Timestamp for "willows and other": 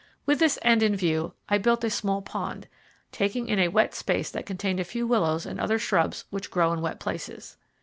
5.05-5.77